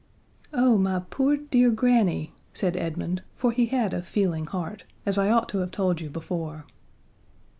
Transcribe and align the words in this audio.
"Oh, 0.51 0.79
my 0.79 1.03
poor, 1.11 1.37
dear 1.37 1.69
granny," 1.69 2.33
said 2.53 2.75
Edmund, 2.75 3.21
for 3.35 3.51
he 3.51 3.67
had 3.67 3.93
a 3.93 4.01
feeling 4.01 4.47
heart, 4.47 4.83
as 5.05 5.19
I 5.19 5.29
ought 5.29 5.47
to 5.49 5.59
have 5.59 5.69
told 5.69 6.01
you 6.01 6.09
before. 6.09 6.65